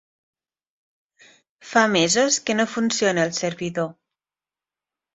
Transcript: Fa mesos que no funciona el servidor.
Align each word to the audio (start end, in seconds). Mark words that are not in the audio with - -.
Fa 1.73 1.85
mesos 1.97 2.39
que 2.49 2.57
no 2.59 2.67
funciona 2.75 3.29
el 3.31 3.39
servidor. 3.45 3.97